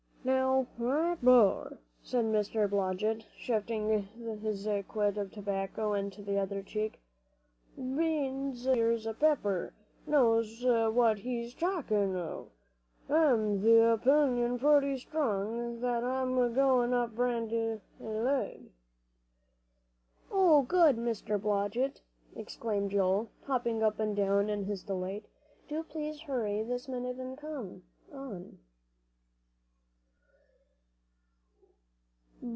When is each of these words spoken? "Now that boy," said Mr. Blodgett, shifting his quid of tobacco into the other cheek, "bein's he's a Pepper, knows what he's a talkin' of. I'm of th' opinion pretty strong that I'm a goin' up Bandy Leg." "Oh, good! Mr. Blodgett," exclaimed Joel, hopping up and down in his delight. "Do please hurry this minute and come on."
"Now 0.23 0.67
that 0.77 1.25
boy," 1.25 1.77
said 2.03 2.25
Mr. 2.25 2.69
Blodgett, 2.69 3.25
shifting 3.35 4.07
his 4.43 4.67
quid 4.87 5.17
of 5.17 5.31
tobacco 5.31 5.93
into 5.93 6.21
the 6.21 6.37
other 6.37 6.61
cheek, 6.61 7.01
"bein's 7.75 8.65
he's 8.65 9.07
a 9.07 9.15
Pepper, 9.15 9.73
knows 10.05 10.63
what 10.63 11.17
he's 11.19 11.55
a 11.55 11.57
talkin' 11.57 12.15
of. 12.15 12.49
I'm 13.09 13.53
of 13.53 13.61
th' 13.63 13.99
opinion 14.03 14.59
pretty 14.59 14.99
strong 14.99 15.79
that 15.81 16.03
I'm 16.03 16.37
a 16.37 16.49
goin' 16.49 16.93
up 16.93 17.15
Bandy 17.15 17.81
Leg." 17.99 18.69
"Oh, 20.31 20.61
good! 20.61 20.97
Mr. 20.97 21.41
Blodgett," 21.41 22.03
exclaimed 22.35 22.91
Joel, 22.91 23.31
hopping 23.45 23.81
up 23.81 23.99
and 23.99 24.15
down 24.15 24.51
in 24.51 24.65
his 24.65 24.83
delight. 24.83 25.25
"Do 25.67 25.81
please 25.81 26.21
hurry 26.21 26.61
this 26.61 26.87
minute 26.87 27.17
and 27.17 27.35
come 27.35 27.81
on." 28.13 28.59